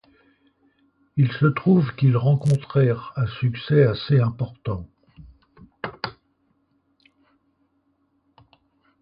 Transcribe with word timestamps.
Il 1.15 1.31
se 1.31 1.45
trouve 1.45 1.93
qu'ils 1.95 2.17
rencontrèrent 2.17 3.13
un 3.17 3.27
succès 3.27 3.83
assez 3.83 4.19
important. 4.19 4.89